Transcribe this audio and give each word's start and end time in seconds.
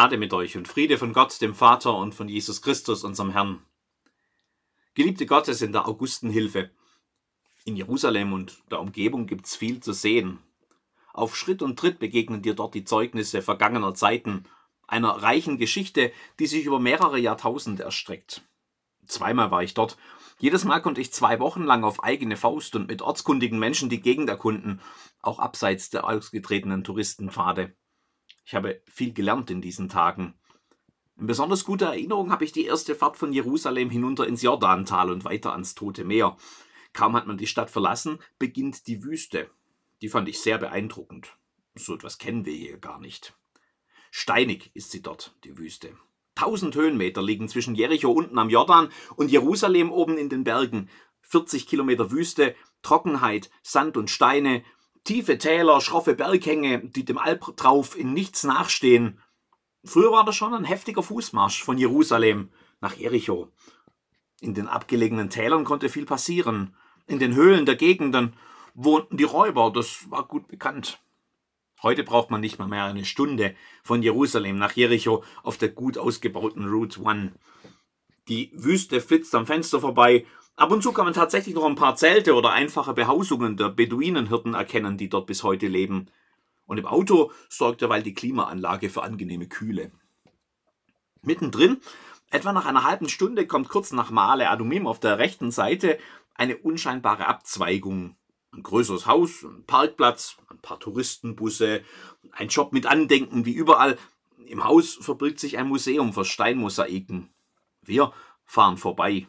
Gnade 0.00 0.16
mit 0.16 0.32
euch 0.32 0.56
und 0.56 0.66
Friede 0.66 0.96
von 0.96 1.12
Gott, 1.12 1.42
dem 1.42 1.54
Vater 1.54 1.94
und 1.94 2.14
von 2.14 2.26
Jesus 2.26 2.62
Christus, 2.62 3.04
unserem 3.04 3.32
Herrn. 3.32 3.60
Geliebte 4.94 5.26
Gottes 5.26 5.60
in 5.60 5.72
der 5.72 5.86
Augustenhilfe. 5.86 6.70
In 7.66 7.76
Jerusalem 7.76 8.32
und 8.32 8.62
der 8.70 8.80
Umgebung 8.80 9.26
gibt's 9.26 9.56
viel 9.56 9.80
zu 9.80 9.92
sehen. 9.92 10.38
Auf 11.12 11.36
Schritt 11.36 11.60
und 11.60 11.78
Tritt 11.78 11.98
begegnen 11.98 12.40
dir 12.40 12.54
dort 12.54 12.74
die 12.74 12.84
Zeugnisse 12.84 13.42
vergangener 13.42 13.92
Zeiten, 13.92 14.44
einer 14.86 15.10
reichen 15.10 15.58
Geschichte, 15.58 16.12
die 16.38 16.46
sich 16.46 16.64
über 16.64 16.80
mehrere 16.80 17.18
Jahrtausende 17.18 17.82
erstreckt. 17.82 18.40
Zweimal 19.04 19.50
war 19.50 19.62
ich 19.62 19.74
dort. 19.74 19.98
Jedes 20.38 20.64
Mal 20.64 20.80
konnte 20.80 21.02
ich 21.02 21.12
zwei 21.12 21.40
Wochen 21.40 21.64
lang 21.64 21.84
auf 21.84 22.02
eigene 22.02 22.38
Faust 22.38 22.74
und 22.74 22.88
mit 22.88 23.02
ortskundigen 23.02 23.58
Menschen 23.58 23.90
die 23.90 24.00
Gegend 24.00 24.30
erkunden, 24.30 24.80
auch 25.20 25.38
abseits 25.38 25.90
der 25.90 26.06
ausgetretenen 26.06 26.84
Touristenpfade. 26.84 27.74
Ich 28.50 28.56
habe 28.56 28.82
viel 28.88 29.12
gelernt 29.12 29.48
in 29.52 29.60
diesen 29.60 29.88
Tagen. 29.88 30.34
In 31.16 31.28
besonders 31.28 31.64
guter 31.64 31.86
Erinnerung 31.86 32.32
habe 32.32 32.44
ich 32.44 32.50
die 32.50 32.64
erste 32.64 32.96
Fahrt 32.96 33.16
von 33.16 33.32
Jerusalem 33.32 33.90
hinunter 33.90 34.26
ins 34.26 34.42
Jordantal 34.42 35.12
und 35.12 35.24
weiter 35.24 35.52
ans 35.52 35.76
Tote 35.76 36.02
Meer. 36.04 36.36
Kaum 36.92 37.14
hat 37.14 37.28
man 37.28 37.38
die 37.38 37.46
Stadt 37.46 37.70
verlassen, 37.70 38.18
beginnt 38.40 38.88
die 38.88 39.04
Wüste. 39.04 39.48
Die 40.02 40.08
fand 40.08 40.28
ich 40.28 40.40
sehr 40.40 40.58
beeindruckend. 40.58 41.36
So 41.76 41.94
etwas 41.94 42.18
kennen 42.18 42.44
wir 42.44 42.52
hier 42.52 42.78
gar 42.78 42.98
nicht. 42.98 43.38
Steinig 44.10 44.72
ist 44.74 44.90
sie 44.90 45.00
dort, 45.00 45.32
die 45.44 45.56
Wüste. 45.56 45.96
Tausend 46.34 46.74
Höhenmeter 46.74 47.22
liegen 47.22 47.48
zwischen 47.48 47.76
Jericho 47.76 48.10
unten 48.10 48.36
am 48.36 48.50
Jordan 48.50 48.88
und 49.14 49.30
Jerusalem 49.30 49.92
oben 49.92 50.18
in 50.18 50.28
den 50.28 50.42
Bergen. 50.42 50.90
40 51.20 51.68
Kilometer 51.68 52.10
Wüste, 52.10 52.56
Trockenheit, 52.82 53.48
Sand 53.62 53.96
und 53.96 54.10
Steine, 54.10 54.64
tiefe 55.04 55.38
Täler, 55.38 55.80
schroffe 55.80 56.14
Berghänge, 56.14 56.80
die 56.80 57.04
dem 57.04 57.18
Albtrauf 57.18 57.96
in 57.98 58.12
nichts 58.12 58.44
nachstehen. 58.44 59.20
Früher 59.84 60.12
war 60.12 60.24
das 60.24 60.36
schon 60.36 60.54
ein 60.54 60.64
heftiger 60.64 61.02
Fußmarsch 61.02 61.62
von 61.62 61.78
Jerusalem 61.78 62.50
nach 62.80 62.96
Jericho. 62.96 63.48
In 64.40 64.54
den 64.54 64.68
abgelegenen 64.68 65.30
Tälern 65.30 65.64
konnte 65.64 65.88
viel 65.88 66.06
passieren. 66.06 66.74
In 67.06 67.18
den 67.18 67.34
Höhlen 67.34 67.66
der 67.66 67.76
Gegenden 67.76 68.34
wohnten 68.74 69.16
die 69.16 69.24
Räuber, 69.24 69.70
das 69.70 70.10
war 70.10 70.26
gut 70.26 70.48
bekannt. 70.48 71.00
Heute 71.82 72.04
braucht 72.04 72.30
man 72.30 72.40
nicht 72.40 72.58
mal 72.58 72.68
mehr 72.68 72.84
eine 72.84 73.04
Stunde 73.04 73.54
von 73.82 74.02
Jerusalem 74.02 74.56
nach 74.56 74.72
Jericho 74.72 75.24
auf 75.42 75.56
der 75.56 75.70
gut 75.70 75.96
ausgebauten 75.96 76.68
Route 76.68 77.00
One. 77.00 77.32
Die 78.28 78.50
Wüste 78.54 79.00
flitzt 79.00 79.34
am 79.34 79.46
Fenster 79.46 79.80
vorbei. 79.80 80.26
Ab 80.60 80.72
und 80.72 80.82
zu 80.82 80.92
kann 80.92 81.06
man 81.06 81.14
tatsächlich 81.14 81.54
noch 81.54 81.64
ein 81.64 81.74
paar 81.74 81.96
Zelte 81.96 82.34
oder 82.34 82.52
einfache 82.52 82.92
Behausungen 82.92 83.56
der 83.56 83.70
Beduinenhirten 83.70 84.52
erkennen, 84.52 84.98
die 84.98 85.08
dort 85.08 85.26
bis 85.26 85.42
heute 85.42 85.68
leben. 85.68 86.10
Und 86.66 86.76
im 86.76 86.84
Auto 86.84 87.32
sorgt 87.48 87.80
derweil 87.80 88.02
die 88.02 88.12
Klimaanlage 88.12 88.90
für 88.90 89.02
angenehme 89.02 89.48
Kühle. 89.48 89.90
Mittendrin, 91.22 91.80
etwa 92.30 92.52
nach 92.52 92.66
einer 92.66 92.84
halben 92.84 93.08
Stunde, 93.08 93.46
kommt 93.46 93.70
kurz 93.70 93.90
nach 93.92 94.10
Male 94.10 94.50
Adumim 94.50 94.86
auf 94.86 95.00
der 95.00 95.16
rechten 95.16 95.50
Seite 95.50 95.98
eine 96.34 96.58
unscheinbare 96.58 97.26
Abzweigung 97.26 98.16
ein 98.52 98.62
größeres 98.62 99.06
Haus, 99.06 99.44
ein 99.44 99.64
Parkplatz, 99.64 100.36
ein 100.50 100.58
paar 100.58 100.78
Touristenbusse, 100.78 101.82
ein 102.32 102.48
Job 102.48 102.74
mit 102.74 102.84
Andenken 102.84 103.46
wie 103.46 103.54
überall. 103.54 103.96
Im 104.44 104.64
Haus 104.64 104.98
verbirgt 105.00 105.40
sich 105.40 105.56
ein 105.56 105.68
Museum 105.68 106.12
für 106.12 106.26
Steinmosaiken. 106.26 107.30
Wir 107.80 108.12
fahren 108.44 108.76
vorbei. 108.76 109.26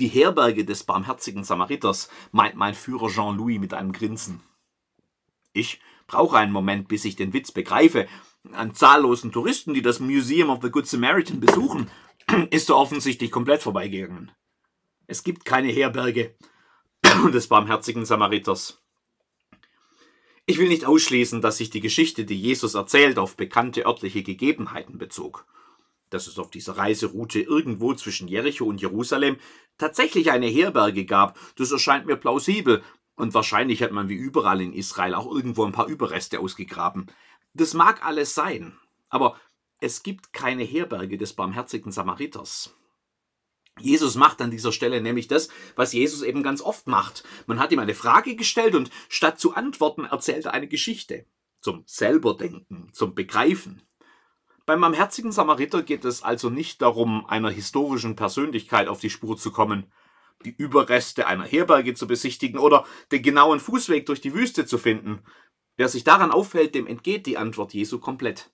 Die 0.00 0.08
Herberge 0.08 0.64
des 0.64 0.82
barmherzigen 0.82 1.44
Samariters, 1.44 2.08
meint 2.32 2.56
mein 2.56 2.74
Führer 2.74 3.08
Jean-Louis 3.08 3.60
mit 3.60 3.74
einem 3.74 3.92
Grinsen. 3.92 4.40
Ich 5.52 5.80
brauche 6.08 6.36
einen 6.36 6.52
Moment, 6.52 6.88
bis 6.88 7.04
ich 7.04 7.14
den 7.14 7.32
Witz 7.32 7.52
begreife. 7.52 8.08
An 8.52 8.74
zahllosen 8.74 9.30
Touristen, 9.30 9.72
die 9.72 9.82
das 9.82 10.00
Museum 10.00 10.50
of 10.50 10.60
the 10.62 10.70
Good 10.70 10.88
Samaritan 10.88 11.38
besuchen, 11.38 11.90
ist 12.50 12.68
er 12.70 12.76
offensichtlich 12.76 13.30
komplett 13.30 13.62
vorbeigegangen. 13.62 14.32
Es 15.06 15.22
gibt 15.22 15.44
keine 15.44 15.70
Herberge 15.70 16.34
des 17.32 17.46
barmherzigen 17.46 18.04
Samariters. 18.04 18.80
Ich 20.46 20.58
will 20.58 20.68
nicht 20.68 20.84
ausschließen, 20.84 21.40
dass 21.40 21.58
sich 21.58 21.70
die 21.70 21.80
Geschichte, 21.80 22.24
die 22.24 22.38
Jesus 22.38 22.74
erzählt, 22.74 23.18
auf 23.18 23.36
bekannte 23.36 23.86
örtliche 23.86 24.22
Gegebenheiten 24.22 24.98
bezog. 24.98 25.46
Dass 26.14 26.28
es 26.28 26.38
auf 26.38 26.48
dieser 26.48 26.76
Reiseroute 26.76 27.40
irgendwo 27.40 27.92
zwischen 27.92 28.28
Jericho 28.28 28.64
und 28.64 28.80
Jerusalem 28.80 29.36
tatsächlich 29.78 30.30
eine 30.30 30.46
Herberge 30.46 31.06
gab, 31.06 31.36
das 31.56 31.72
erscheint 31.72 32.06
mir 32.06 32.14
plausibel, 32.14 32.84
und 33.16 33.34
wahrscheinlich 33.34 33.82
hat 33.82 33.90
man 33.90 34.08
wie 34.08 34.14
überall 34.14 34.60
in 34.60 34.72
Israel 34.72 35.14
auch 35.14 35.26
irgendwo 35.26 35.64
ein 35.64 35.72
paar 35.72 35.88
Überreste 35.88 36.38
ausgegraben. 36.38 37.06
Das 37.52 37.74
mag 37.74 38.04
alles 38.04 38.34
sein, 38.34 38.78
aber 39.08 39.36
es 39.80 40.04
gibt 40.04 40.32
keine 40.32 40.62
Herberge 40.62 41.18
des 41.18 41.32
barmherzigen 41.32 41.90
Samariters. 41.90 42.76
Jesus 43.80 44.14
macht 44.14 44.40
an 44.40 44.52
dieser 44.52 44.70
Stelle 44.70 45.00
nämlich 45.00 45.26
das, 45.26 45.48
was 45.74 45.92
Jesus 45.92 46.22
eben 46.22 46.44
ganz 46.44 46.62
oft 46.62 46.86
macht. 46.86 47.24
Man 47.46 47.58
hat 47.58 47.72
ihm 47.72 47.80
eine 47.80 47.96
Frage 47.96 48.36
gestellt 48.36 48.76
und 48.76 48.90
statt 49.08 49.40
zu 49.40 49.54
antworten 49.54 50.04
erzählt 50.04 50.44
er 50.44 50.54
eine 50.54 50.68
Geschichte. 50.68 51.26
Zum 51.60 51.82
Selberdenken, 51.86 52.90
zum 52.92 53.16
Begreifen. 53.16 53.82
Beim 54.66 54.80
barmherzigen 54.80 55.30
Samariter 55.30 55.82
geht 55.82 56.06
es 56.06 56.22
also 56.22 56.48
nicht 56.48 56.80
darum, 56.80 57.26
einer 57.26 57.50
historischen 57.50 58.16
Persönlichkeit 58.16 58.88
auf 58.88 58.98
die 58.98 59.10
Spur 59.10 59.36
zu 59.36 59.50
kommen, 59.50 59.92
die 60.44 60.54
Überreste 60.56 61.26
einer 61.26 61.44
Herberge 61.44 61.94
zu 61.94 62.06
besichtigen 62.06 62.58
oder 62.58 62.86
den 63.12 63.22
genauen 63.22 63.60
Fußweg 63.60 64.06
durch 64.06 64.22
die 64.22 64.34
Wüste 64.34 64.64
zu 64.64 64.78
finden. 64.78 65.20
Wer 65.76 65.88
sich 65.88 66.04
daran 66.04 66.30
aufhält, 66.30 66.74
dem 66.74 66.86
entgeht 66.86 67.26
die 67.26 67.36
Antwort 67.36 67.74
Jesu 67.74 67.98
komplett. 67.98 68.52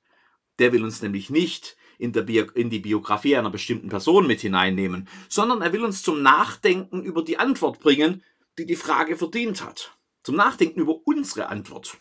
Der 0.58 0.72
will 0.72 0.82
uns 0.82 1.00
nämlich 1.00 1.30
nicht 1.30 1.76
in, 1.98 2.12
Bio 2.12 2.46
in 2.54 2.70
die 2.70 2.80
Biografie 2.80 3.36
einer 3.36 3.50
bestimmten 3.50 3.88
Person 3.88 4.26
mit 4.26 4.40
hineinnehmen, 4.40 5.08
sondern 5.28 5.62
er 5.62 5.72
will 5.72 5.84
uns 5.84 6.02
zum 6.02 6.22
Nachdenken 6.22 7.02
über 7.04 7.22
die 7.22 7.38
Antwort 7.38 7.78
bringen, 7.78 8.24
die 8.58 8.66
die 8.66 8.76
Frage 8.76 9.16
verdient 9.16 9.64
hat. 9.64 9.96
Zum 10.24 10.34
Nachdenken 10.34 10.80
über 10.80 10.96
unsere 11.04 11.48
Antwort. 11.48 11.98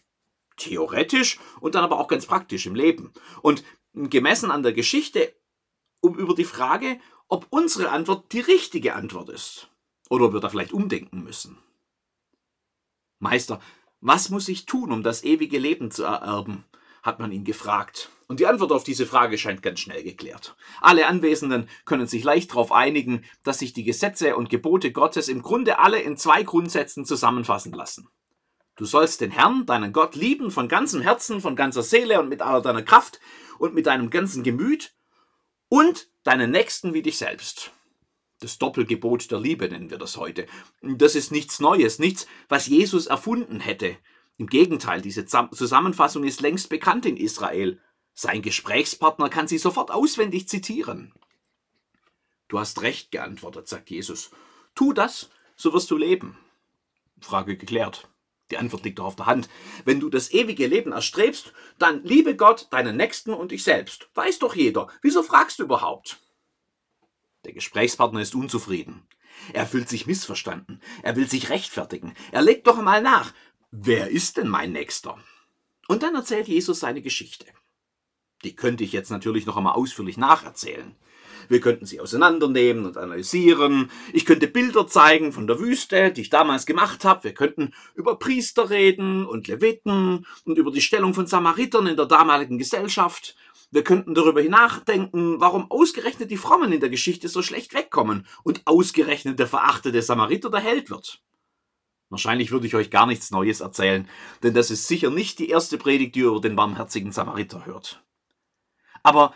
Theoretisch 0.57 1.39
und 1.61 1.75
dann 1.75 1.83
aber 1.83 1.99
auch 1.99 2.07
ganz 2.07 2.25
praktisch 2.25 2.65
im 2.65 2.75
Leben. 2.75 3.13
Und 3.41 3.63
gemessen 4.07 4.51
an 4.51 4.63
der 4.63 4.73
Geschichte 4.73 5.33
um 6.01 6.17
über 6.17 6.33
die 6.33 6.45
Frage, 6.45 6.99
ob 7.27 7.47
unsere 7.49 7.89
Antwort 7.89 8.31
die 8.31 8.39
richtige 8.39 8.95
Antwort 8.95 9.29
ist. 9.29 9.69
Oder 10.09 10.25
ob 10.25 10.33
wir 10.33 10.39
da 10.39 10.49
vielleicht 10.49 10.71
umdenken 10.71 11.23
müssen. 11.23 11.57
Meister, 13.19 13.59
was 13.99 14.29
muss 14.29 14.47
ich 14.47 14.65
tun, 14.65 14.91
um 14.91 15.03
das 15.03 15.23
ewige 15.23 15.59
Leben 15.59 15.91
zu 15.91 16.03
ererben? 16.03 16.63
hat 17.03 17.19
man 17.19 17.31
ihn 17.31 17.43
gefragt. 17.43 18.09
Und 18.27 18.39
die 18.39 18.45
Antwort 18.45 18.71
auf 18.71 18.83
diese 18.83 19.05
Frage 19.05 19.37
scheint 19.37 19.61
ganz 19.61 19.79
schnell 19.79 20.03
geklärt. 20.03 20.55
Alle 20.81 21.07
Anwesenden 21.07 21.67
können 21.85 22.07
sich 22.07 22.23
leicht 22.23 22.51
darauf 22.51 22.71
einigen, 22.71 23.23
dass 23.43 23.59
sich 23.59 23.73
die 23.73 23.83
Gesetze 23.83 24.35
und 24.35 24.49
Gebote 24.49 24.91
Gottes 24.91 25.29
im 25.29 25.41
Grunde 25.41 25.79
alle 25.79 25.99
in 25.99 26.17
zwei 26.17 26.43
Grundsätzen 26.43 27.05
zusammenfassen 27.05 27.73
lassen. 27.73 28.09
Du 28.75 28.85
sollst 28.85 29.21
den 29.21 29.31
Herrn, 29.31 29.65
deinen 29.65 29.91
Gott, 29.91 30.15
lieben 30.15 30.51
von 30.51 30.67
ganzem 30.67 31.01
Herzen, 31.01 31.41
von 31.41 31.55
ganzer 31.55 31.83
Seele 31.83 32.19
und 32.19 32.29
mit 32.29 32.41
aller 32.41 32.61
deiner 32.61 32.83
Kraft 32.83 33.19
und 33.59 33.73
mit 33.73 33.85
deinem 33.85 34.09
ganzen 34.09 34.43
Gemüt 34.43 34.93
und 35.67 36.09
deinen 36.23 36.51
Nächsten 36.51 36.93
wie 36.93 37.01
dich 37.01 37.17
selbst. 37.17 37.71
Das 38.39 38.57
Doppelgebot 38.57 39.31
der 39.31 39.39
Liebe 39.39 39.67
nennen 39.67 39.89
wir 39.89 39.97
das 39.97 40.17
heute. 40.17 40.47
Das 40.81 41.15
ist 41.15 41.31
nichts 41.31 41.59
Neues, 41.59 41.99
nichts, 41.99 42.25
was 42.47 42.67
Jesus 42.67 43.07
erfunden 43.07 43.59
hätte. 43.59 43.97
Im 44.37 44.47
Gegenteil, 44.47 45.01
diese 45.01 45.25
Zusammenfassung 45.25 46.23
ist 46.23 46.39
längst 46.39 46.69
bekannt 46.69 47.05
in 47.05 47.17
Israel. 47.17 47.81
Sein 48.13 48.41
Gesprächspartner 48.41 49.29
kann 49.29 49.49
sie 49.49 49.57
sofort 49.57 49.91
auswendig 49.91 50.47
zitieren. 50.47 51.13
Du 52.47 52.59
hast 52.59 52.81
recht 52.81 53.11
geantwortet, 53.11 53.67
sagt 53.67 53.89
Jesus. 53.89 54.31
Tu 54.73 54.93
das, 54.93 55.29
so 55.57 55.73
wirst 55.73 55.91
du 55.91 55.97
leben. 55.97 56.37
Frage 57.19 57.57
geklärt. 57.57 58.07
Die 58.51 58.57
Antwort 58.57 58.83
liegt 58.83 58.99
doch 58.99 59.05
auf 59.05 59.15
der 59.15 59.27
Hand. 59.27 59.49
Wenn 59.85 59.99
du 59.99 60.09
das 60.09 60.31
ewige 60.31 60.67
Leben 60.67 60.91
erstrebst, 60.91 61.53
dann 61.77 62.03
liebe 62.03 62.35
Gott, 62.35 62.67
deinen 62.71 62.97
Nächsten 62.97 63.33
und 63.33 63.51
dich 63.51 63.63
selbst. 63.63 64.09
Weiß 64.15 64.39
doch 64.39 64.55
jeder. 64.55 64.87
Wieso 65.01 65.23
fragst 65.23 65.59
du 65.59 65.63
überhaupt? 65.63 66.19
Der 67.45 67.53
Gesprächspartner 67.53 68.21
ist 68.21 68.35
unzufrieden. 68.35 69.07
Er 69.53 69.65
fühlt 69.65 69.87
sich 69.87 70.07
missverstanden. 70.07 70.81
Er 71.03 71.15
will 71.15 71.29
sich 71.29 71.49
rechtfertigen. 71.49 72.13
Er 72.31 72.41
legt 72.41 72.67
doch 72.67 72.77
einmal 72.77 73.01
nach 73.01 73.33
wer 73.71 74.09
ist 74.09 74.37
denn 74.37 74.47
mein 74.47 74.71
Nächster? 74.71 75.17
Und 75.87 76.03
dann 76.03 76.15
erzählt 76.15 76.47
Jesus 76.47 76.79
seine 76.79 77.01
Geschichte. 77.01 77.45
Die 78.43 78.55
könnte 78.55 78.83
ich 78.83 78.93
jetzt 78.93 79.09
natürlich 79.09 79.45
noch 79.45 79.57
einmal 79.57 79.73
ausführlich 79.73 80.17
nacherzählen. 80.17 80.95
Wir 81.47 81.61
könnten 81.61 81.85
sie 81.85 81.99
auseinandernehmen 81.99 82.85
und 82.85 82.97
analysieren. 82.97 83.89
Ich 84.13 84.25
könnte 84.25 84.47
Bilder 84.47 84.87
zeigen 84.87 85.31
von 85.31 85.47
der 85.47 85.59
Wüste, 85.59 86.11
die 86.11 86.21
ich 86.21 86.29
damals 86.29 86.65
gemacht 86.65 87.05
habe. 87.05 87.23
Wir 87.23 87.33
könnten 87.33 87.73
über 87.95 88.17
Priester 88.17 88.69
reden 88.69 89.25
und 89.25 89.47
Leviten 89.47 90.25
und 90.45 90.57
über 90.57 90.71
die 90.71 90.81
Stellung 90.81 91.13
von 91.13 91.27
Samaritern 91.27 91.87
in 91.87 91.95
der 91.95 92.05
damaligen 92.05 92.57
Gesellschaft. 92.57 93.35
Wir 93.71 93.83
könnten 93.83 94.15
darüber 94.15 94.41
nachdenken, 94.41 95.39
warum 95.39 95.69
ausgerechnet 95.69 96.31
die 96.31 96.37
Frommen 96.37 96.71
in 96.71 96.79
der 96.79 96.89
Geschichte 96.89 97.27
so 97.27 97.43
schlecht 97.43 97.73
wegkommen 97.73 98.25
und 98.43 98.63
ausgerechnet 98.65 99.37
der 99.37 99.47
verachtete 99.47 100.01
Samariter 100.01 100.49
der 100.49 100.61
Held 100.61 100.89
wird. 100.89 101.21
Wahrscheinlich 102.09 102.51
würde 102.51 102.65
ich 102.65 102.73
euch 102.73 102.89
gar 102.89 103.05
nichts 103.05 103.29
Neues 103.29 103.59
erzählen, 103.59 104.09
denn 104.41 104.55
das 104.55 104.71
ist 104.71 104.87
sicher 104.87 105.11
nicht 105.11 105.37
die 105.37 105.49
erste 105.49 105.77
Predigt, 105.77 106.15
die 106.15 106.21
ihr 106.21 106.27
über 106.27 106.41
den 106.41 106.55
barmherzigen 106.55 107.11
Samariter 107.11 107.67
hört. 107.67 108.03
Aber 109.03 109.33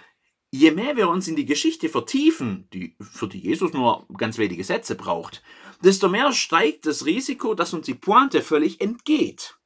je 0.53 0.69
mehr 0.69 0.95
wir 0.95 1.09
uns 1.09 1.27
in 1.27 1.35
die 1.35 1.47
Geschichte 1.47 1.89
vertiefen, 1.89 2.67
die 2.73 2.95
für 3.01 3.27
die 3.27 3.39
Jesus 3.39 3.73
nur 3.73 4.05
ganz 4.15 4.37
wenige 4.37 4.63
Sätze 4.63 4.93
braucht, 4.93 5.41
desto 5.83 6.09
mehr 6.09 6.31
steigt 6.31 6.85
das 6.85 7.07
Risiko, 7.07 7.55
dass 7.55 7.73
uns 7.73 7.87
die 7.87 7.95
Pointe 7.95 8.43
völlig 8.43 8.79
entgeht. 8.79 9.57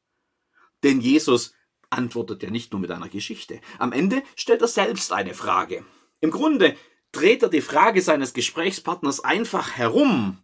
Denn 0.83 1.01
Jesus 1.01 1.53
antwortet 1.89 2.41
ja 2.41 2.49
nicht 2.49 2.71
nur 2.71 2.79
mit 2.79 2.89
einer 2.89 3.09
Geschichte. 3.09 3.59
Am 3.79 3.91
Ende 3.91 4.23
stellt 4.37 4.61
er 4.61 4.69
selbst 4.69 5.11
eine 5.11 5.33
Frage. 5.33 5.83
Im 6.21 6.31
Grunde 6.31 6.77
dreht 7.11 7.43
er 7.43 7.49
die 7.49 7.59
Frage 7.59 8.01
seines 8.01 8.33
Gesprächspartners 8.33 9.19
einfach 9.19 9.73
herum. 9.73 10.37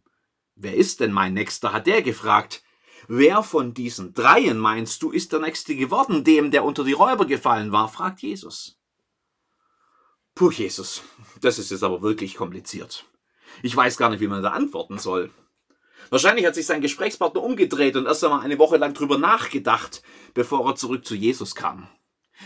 Wer 0.55 0.75
ist 0.75 0.99
denn 0.99 1.13
mein 1.13 1.33
Nächster? 1.33 1.71
hat 1.71 1.87
der 1.87 2.01
gefragt. 2.01 2.63
Wer 3.07 3.43
von 3.43 3.73
diesen 3.73 4.13
dreien 4.13 4.57
meinst 4.57 5.03
du, 5.03 5.11
ist 5.11 5.31
der 5.31 5.39
Nächste 5.39 5.77
geworden, 5.77 6.25
dem, 6.25 6.51
der 6.51 6.65
unter 6.65 6.83
die 6.83 6.91
Räuber 6.91 7.25
gefallen 7.25 7.71
war? 7.71 7.87
fragt 7.87 8.21
Jesus. 8.21 8.82
Puh, 10.35 10.49
Jesus, 10.49 11.03
das 11.41 11.59
ist 11.59 11.69
jetzt 11.69 11.83
aber 11.83 12.01
wirklich 12.01 12.35
kompliziert. 12.35 13.05
Ich 13.61 13.75
weiß 13.75 13.97
gar 13.97 14.09
nicht, 14.09 14.19
wie 14.19 14.27
man 14.27 14.41
da 14.41 14.49
antworten 14.49 14.97
soll. 14.97 15.29
Wahrscheinlich 16.09 16.45
hat 16.45 16.55
sich 16.55 16.65
sein 16.65 16.81
Gesprächspartner 16.81 17.41
umgedreht 17.41 17.95
und 17.95 18.07
erst 18.07 18.23
einmal 18.23 18.41
eine 18.41 18.57
Woche 18.57 18.77
lang 18.77 18.93
drüber 18.93 19.17
nachgedacht, 19.17 20.01
bevor 20.33 20.67
er 20.67 20.75
zurück 20.75 21.05
zu 21.05 21.15
Jesus 21.15 21.55
kam. 21.55 21.87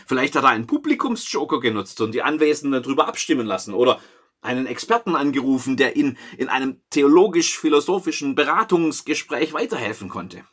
Vielleicht 0.05 0.35
hat 0.35 0.43
er 0.43 0.49
einen 0.49 0.67
Publikumsjoker 0.67 1.59
genutzt 1.59 2.01
und 2.01 2.11
die 2.11 2.21
Anwesenden 2.21 2.83
darüber 2.83 3.07
abstimmen 3.07 3.47
lassen 3.47 3.73
oder 3.73 3.99
einen 4.41 4.67
Experten 4.67 5.15
angerufen, 5.15 5.77
der 5.77 5.95
ihn 5.95 6.17
in 6.37 6.49
einem 6.49 6.81
theologisch-philosophischen 6.89 8.35
Beratungsgespräch 8.35 9.53
weiterhelfen 9.53 10.09
konnte. 10.09 10.43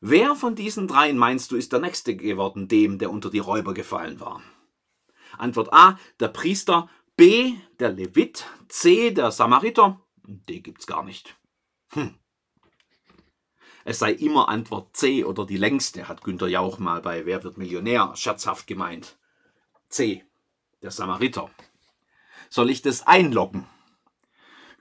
Wer 0.00 0.34
von 0.34 0.54
diesen 0.54 0.88
dreien 0.88 1.18
meinst 1.18 1.50
du 1.50 1.56
ist 1.56 1.72
der 1.72 1.80
Nächste 1.80 2.16
geworden, 2.16 2.68
dem, 2.68 2.98
der 2.98 3.10
unter 3.10 3.30
die 3.30 3.38
Räuber 3.38 3.74
gefallen 3.74 4.18
war? 4.18 4.42
Antwort 5.38 5.72
A, 5.72 5.98
der 6.18 6.28
Priester, 6.28 6.88
B, 7.16 7.54
der 7.78 7.90
Levit, 7.90 8.46
C, 8.68 9.10
der 9.10 9.30
Samariter, 9.30 10.00
D 10.24 10.60
gibt's 10.60 10.86
gar 10.86 11.02
nicht. 11.02 11.36
Hm. 11.90 12.14
Es 13.84 13.98
sei 13.98 14.12
immer 14.12 14.48
Antwort 14.48 14.96
C 14.96 15.24
oder 15.24 15.46
die 15.46 15.56
längste, 15.56 16.08
hat 16.08 16.22
Günter 16.22 16.46
Jauch 16.46 16.78
mal 16.78 17.00
bei 17.00 17.26
Wer 17.26 17.42
wird 17.44 17.58
Millionär 17.58 18.12
scherzhaft 18.14 18.66
gemeint. 18.66 19.18
C, 19.88 20.24
der 20.82 20.90
Samariter. 20.90 21.50
Soll 22.50 22.70
ich 22.70 22.82
das 22.82 23.06
einloggen? 23.06 23.66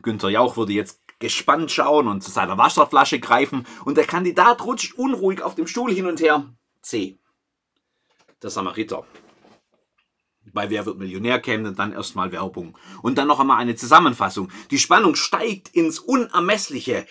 Günter 0.02 0.30
Jauch 0.30 0.57
würde 0.57 0.74
jetzt 0.74 1.02
gespannt 1.19 1.72
schauen 1.72 2.07
und 2.07 2.24
zu 2.24 2.31
seiner 2.31 2.57
Wasserflasche 2.57 3.19
greifen 3.19 3.66
und 3.86 3.98
der 3.98 4.06
Kandidat 4.06 4.63
rutscht 4.63 4.94
unruhig 4.94 5.42
auf 5.42 5.56
dem 5.56 5.68
Stuhl 5.68 5.94
hin 5.94 6.06
und 6.06 6.22
her. 6.22 6.54
C. 6.81 7.19
Der 8.42 8.50
Samariter. 8.50 9.06
Bei 10.54 10.69
Wer 10.69 10.86
wird 10.86 10.98
Millionär 10.98 11.40
käme 11.40 11.74
dann 11.74 11.94
erstmal 11.94 12.31
Werbung. 12.31 12.78
Und 13.01 13.18
dann 13.18 13.28
noch 13.28 13.40
einmal 13.40 13.57
eine 13.57 13.75
Zusammenfassung. 13.75 14.51
Die 14.72 14.80
Spannung 14.80 15.16
steigt 15.16 15.69
ins 15.69 16.00
Unermessliche. 16.00 17.06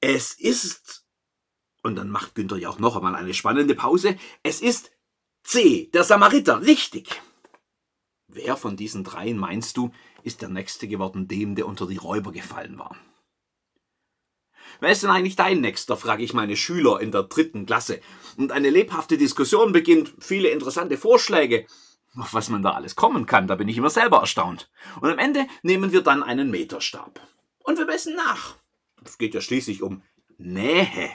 Es 0.00 0.34
ist, 0.34 1.04
und 1.82 1.96
dann 1.96 2.10
macht 2.10 2.34
Günther 2.34 2.56
ja 2.56 2.68
auch 2.68 2.78
noch 2.78 2.96
einmal 2.96 3.14
eine 3.14 3.34
spannende 3.34 3.74
Pause, 3.74 4.16
es 4.42 4.60
ist 4.60 4.90
C, 5.42 5.90
der 5.92 6.04
Samariter, 6.04 6.62
richtig. 6.62 7.20
Wer 8.28 8.56
von 8.56 8.76
diesen 8.76 9.04
dreien 9.04 9.38
meinst 9.38 9.76
du, 9.76 9.92
ist 10.22 10.42
der 10.42 10.48
Nächste 10.48 10.88
geworden, 10.88 11.28
dem, 11.28 11.54
der 11.54 11.66
unter 11.66 11.86
die 11.86 11.98
Räuber 11.98 12.32
gefallen 12.32 12.78
war? 12.78 12.96
Wer 14.80 14.90
ist 14.90 15.02
denn 15.02 15.10
eigentlich 15.10 15.36
dein 15.36 15.60
Nächster, 15.60 15.96
frage 15.96 16.24
ich 16.24 16.34
meine 16.34 16.56
Schüler 16.56 17.00
in 17.00 17.12
der 17.12 17.24
dritten 17.24 17.66
Klasse. 17.66 18.00
Und 18.36 18.50
eine 18.50 18.70
lebhafte 18.70 19.16
Diskussion 19.16 19.72
beginnt, 19.72 20.12
viele 20.18 20.48
interessante 20.48 20.96
Vorschläge 20.98 21.66
was 22.14 22.48
man 22.48 22.62
da 22.62 22.72
alles 22.72 22.96
kommen 22.96 23.26
kann, 23.26 23.46
da 23.46 23.56
bin 23.56 23.68
ich 23.68 23.76
immer 23.76 23.90
selber 23.90 24.20
erstaunt. 24.20 24.70
Und 25.00 25.10
am 25.10 25.18
Ende 25.18 25.46
nehmen 25.62 25.92
wir 25.92 26.02
dann 26.02 26.22
einen 26.22 26.50
Meterstab. 26.50 27.20
Und 27.58 27.78
wir 27.78 27.86
messen 27.86 28.14
nach. 28.14 28.56
Es 29.04 29.18
geht 29.18 29.34
ja 29.34 29.40
schließlich 29.40 29.82
um 29.82 30.02
Nähe. 30.38 31.10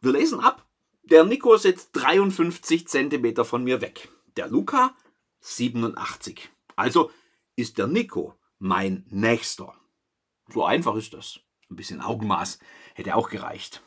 Wir 0.00 0.12
lesen 0.12 0.40
ab, 0.40 0.66
der 1.04 1.24
Nico 1.24 1.56
sitzt 1.56 1.90
53 1.92 2.86
Zentimeter 2.88 3.44
von 3.44 3.64
mir 3.64 3.80
weg. 3.80 4.08
Der 4.36 4.48
Luca 4.48 4.94
87. 5.40 6.48
Also 6.76 7.10
ist 7.56 7.78
der 7.78 7.86
Nico 7.86 8.34
mein 8.58 9.04
Nächster. 9.10 9.74
So 10.48 10.64
einfach 10.64 10.94
ist 10.96 11.14
das. 11.14 11.40
Ein 11.70 11.76
bisschen 11.76 12.00
Augenmaß 12.00 12.58
hätte 12.94 13.16
auch 13.16 13.28
gereicht. 13.28 13.82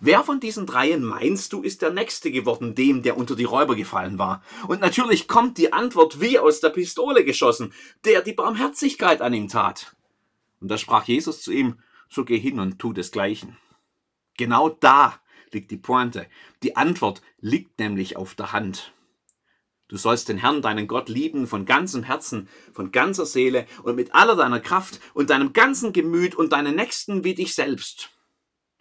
Wer 0.00 0.24
von 0.24 0.40
diesen 0.40 0.66
dreien 0.66 1.04
meinst 1.04 1.52
du, 1.52 1.62
ist 1.62 1.82
der 1.82 1.90
Nächste 1.90 2.30
geworden, 2.30 2.74
dem, 2.74 3.02
der 3.02 3.16
unter 3.16 3.36
die 3.36 3.44
Räuber 3.44 3.76
gefallen 3.76 4.18
war? 4.18 4.42
Und 4.68 4.80
natürlich 4.80 5.28
kommt 5.28 5.58
die 5.58 5.72
Antwort 5.72 6.20
wie 6.20 6.38
aus 6.38 6.60
der 6.60 6.70
Pistole 6.70 7.24
geschossen, 7.24 7.72
der 8.04 8.22
die 8.22 8.32
Barmherzigkeit 8.32 9.22
an 9.22 9.34
ihm 9.34 9.48
tat. 9.48 9.94
Und 10.60 10.68
da 10.68 10.78
sprach 10.78 11.04
Jesus 11.04 11.42
zu 11.42 11.52
ihm, 11.52 11.78
so 12.08 12.24
geh 12.24 12.38
hin 12.38 12.58
und 12.60 12.78
tu 12.78 12.92
desgleichen. 12.92 13.56
Genau 14.36 14.68
da 14.68 15.20
liegt 15.52 15.70
die 15.70 15.76
Pointe. 15.76 16.26
Die 16.62 16.76
Antwort 16.76 17.22
liegt 17.40 17.78
nämlich 17.78 18.16
auf 18.16 18.34
der 18.34 18.52
Hand. 18.52 18.92
Du 19.88 19.96
sollst 19.96 20.28
den 20.28 20.38
Herrn, 20.38 20.62
deinen 20.62 20.88
Gott, 20.88 21.08
lieben 21.08 21.46
von 21.46 21.66
ganzem 21.66 22.02
Herzen, 22.02 22.48
von 22.72 22.90
ganzer 22.90 23.26
Seele 23.26 23.66
und 23.82 23.96
mit 23.96 24.14
aller 24.14 24.34
deiner 24.34 24.60
Kraft 24.60 25.00
und 25.12 25.30
deinem 25.30 25.52
ganzen 25.52 25.92
Gemüt 25.92 26.34
und 26.34 26.52
deinen 26.52 26.74
Nächsten 26.74 27.22
wie 27.22 27.34
dich 27.34 27.54
selbst. 27.54 28.10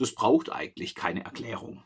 Das 0.03 0.11
braucht 0.11 0.51
eigentlich 0.51 0.95
keine 0.95 1.23
Erklärung. 1.23 1.81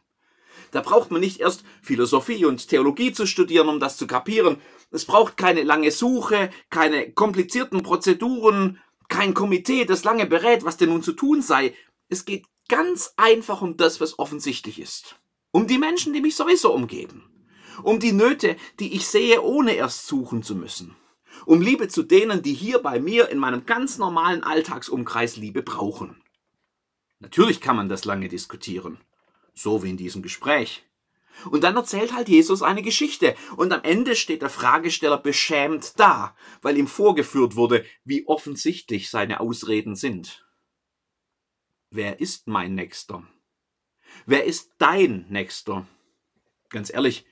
Da 0.71 0.81
braucht 0.81 1.11
man 1.11 1.21
nicht 1.21 1.39
erst 1.39 1.63
Philosophie 1.83 2.45
und 2.45 2.67
Theologie 2.67 3.11
zu 3.11 3.27
studieren, 3.27 3.69
um 3.69 3.79
das 3.79 3.95
zu 3.95 4.07
kapieren. 4.07 4.57
Es 4.89 5.05
braucht 5.05 5.37
keine 5.37 5.61
lange 5.61 5.91
Suche, 5.91 6.49
keine 6.71 7.11
komplizierten 7.11 7.83
Prozeduren, 7.83 8.79
kein 9.07 9.35
Komitee, 9.35 9.85
das 9.85 10.03
lange 10.03 10.25
berät, 10.25 10.65
was 10.65 10.77
denn 10.77 10.89
nun 10.89 11.03
zu 11.03 11.13
tun 11.13 11.43
sei. 11.43 11.75
Es 12.09 12.25
geht 12.25 12.45
ganz 12.69 13.13
einfach 13.17 13.61
um 13.61 13.77
das, 13.77 14.01
was 14.01 14.17
offensichtlich 14.17 14.79
ist. 14.79 15.19
Um 15.51 15.67
die 15.67 15.77
Menschen, 15.77 16.11
die 16.11 16.21
mich 16.21 16.35
sowieso 16.35 16.73
umgeben. 16.73 17.29
Um 17.83 17.99
die 17.99 18.13
Nöte, 18.13 18.55
die 18.79 18.95
ich 18.95 19.05
sehe, 19.05 19.43
ohne 19.43 19.75
erst 19.75 20.07
suchen 20.07 20.41
zu 20.41 20.55
müssen. 20.55 20.95
Um 21.45 21.61
Liebe 21.61 21.87
zu 21.87 22.01
denen, 22.01 22.41
die 22.41 22.55
hier 22.55 22.79
bei 22.79 22.99
mir 22.99 23.29
in 23.29 23.37
meinem 23.37 23.67
ganz 23.67 23.99
normalen 23.99 24.43
Alltagsumkreis 24.43 25.37
Liebe 25.37 25.61
brauchen. 25.61 26.19
Natürlich 27.19 27.61
kann 27.61 27.75
man 27.75 27.89
das 27.89 28.05
lange 28.05 28.27
diskutieren. 28.27 28.99
So 29.53 29.83
wie 29.83 29.89
in 29.89 29.97
diesem 29.97 30.21
Gespräch. 30.21 30.83
Und 31.49 31.63
dann 31.63 31.75
erzählt 31.75 32.13
halt 32.13 32.29
Jesus 32.29 32.61
eine 32.61 32.81
Geschichte 32.81 33.35
und 33.57 33.71
am 33.71 33.83
Ende 33.83 34.15
steht 34.15 34.41
der 34.41 34.49
Fragesteller 34.49 35.17
beschämt 35.17 35.99
da, 35.99 36.35
weil 36.61 36.77
ihm 36.77 36.87
vorgeführt 36.87 37.55
wurde, 37.55 37.85
wie 38.03 38.27
offensichtlich 38.27 39.09
seine 39.09 39.39
Ausreden 39.39 39.95
sind. 39.95 40.47
Wer 41.89 42.19
ist 42.19 42.47
mein 42.47 42.75
Nächster? 42.75 43.27
Wer 44.25 44.45
ist 44.45 44.71
dein 44.79 45.25
Nächster? 45.29 45.87
Ganz 46.69 46.91
ehrlich, 46.91 47.25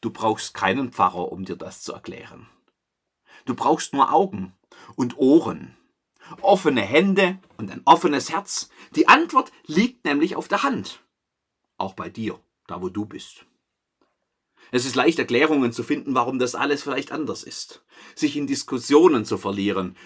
du 0.00 0.10
brauchst 0.10 0.54
keinen 0.54 0.92
Pfarrer, 0.92 1.32
um 1.32 1.44
dir 1.44 1.56
das 1.56 1.82
zu 1.82 1.92
erklären. 1.92 2.48
Du 3.44 3.54
brauchst 3.54 3.92
nur 3.92 4.12
Augen 4.12 4.54
und 4.94 5.18
Ohren 5.18 5.76
offene 6.40 6.82
Hände 6.82 7.38
und 7.56 7.70
ein 7.70 7.82
offenes 7.84 8.30
Herz. 8.30 8.70
Die 8.94 9.08
Antwort 9.08 9.52
liegt 9.66 10.04
nämlich 10.04 10.36
auf 10.36 10.48
der 10.48 10.62
Hand. 10.62 11.02
Auch 11.76 11.94
bei 11.94 12.08
dir, 12.08 12.40
da 12.66 12.82
wo 12.82 12.88
du 12.88 13.06
bist. 13.06 13.46
Es 14.70 14.84
ist 14.84 14.96
leicht 14.96 15.18
Erklärungen 15.18 15.72
zu 15.72 15.82
finden, 15.82 16.14
warum 16.14 16.38
das 16.38 16.54
alles 16.54 16.82
vielleicht 16.82 17.12
anders 17.12 17.42
ist. 17.42 17.84
Sich 18.14 18.36
in 18.36 18.46
Diskussionen 18.46 19.24
zu 19.24 19.38
verlieren. 19.38 19.96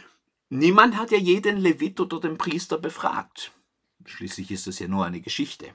Niemand 0.50 0.96
hat 0.96 1.10
ja 1.10 1.18
jeden 1.18 1.56
Levit 1.56 1.98
oder 2.00 2.20
den 2.20 2.38
Priester 2.38 2.78
befragt. 2.78 3.52
Schließlich 4.04 4.50
ist 4.50 4.66
es 4.66 4.78
ja 4.78 4.88
nur 4.88 5.04
eine 5.04 5.20
Geschichte. 5.20 5.74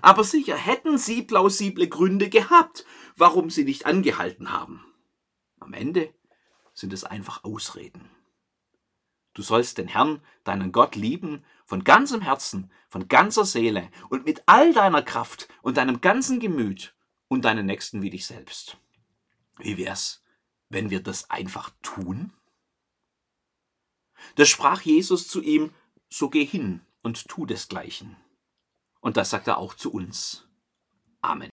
Aber 0.00 0.24
sicher 0.24 0.56
hätten 0.56 0.98
sie 0.98 1.22
plausible 1.22 1.88
Gründe 1.88 2.28
gehabt, 2.28 2.84
warum 3.16 3.50
sie 3.50 3.64
nicht 3.64 3.86
angehalten 3.86 4.52
haben. 4.52 4.84
Am 5.60 5.72
Ende 5.72 6.12
sind 6.74 6.92
es 6.92 7.04
einfach 7.04 7.44
Ausreden. 7.44 8.08
Du 9.38 9.44
sollst 9.44 9.78
den 9.78 9.86
Herrn, 9.86 10.20
deinen 10.42 10.72
Gott 10.72 10.96
lieben, 10.96 11.44
von 11.64 11.84
ganzem 11.84 12.22
Herzen, 12.22 12.72
von 12.88 13.06
ganzer 13.06 13.44
Seele 13.44 13.88
und 14.08 14.24
mit 14.24 14.42
all 14.46 14.72
deiner 14.72 15.00
Kraft 15.00 15.46
und 15.62 15.76
deinem 15.76 16.00
ganzen 16.00 16.40
Gemüt 16.40 16.96
und 17.28 17.44
deinen 17.44 17.64
Nächsten 17.64 18.02
wie 18.02 18.10
dich 18.10 18.26
selbst. 18.26 18.78
Wie 19.56 19.78
wär's, 19.78 20.24
wenn 20.70 20.90
wir 20.90 21.00
das 21.00 21.30
einfach 21.30 21.70
tun? 21.82 22.32
Da 24.34 24.44
sprach 24.44 24.80
Jesus 24.80 25.28
zu 25.28 25.40
ihm, 25.40 25.72
so 26.08 26.30
geh 26.30 26.44
hin 26.44 26.80
und 27.04 27.28
tu 27.28 27.46
desgleichen. 27.46 28.16
Und 28.98 29.16
das 29.16 29.30
sagt 29.30 29.46
er 29.46 29.58
auch 29.58 29.74
zu 29.74 29.92
uns. 29.92 30.48
Amen. 31.20 31.50